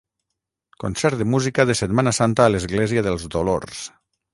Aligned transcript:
Concert 0.83 1.19
de 1.21 1.27
música 1.35 1.67
de 1.73 1.77
Setmana 1.83 2.13
Santa 2.21 2.41
a 2.49 2.53
l'església 2.55 3.09
dels 3.11 3.33
Dolors. 3.39 3.89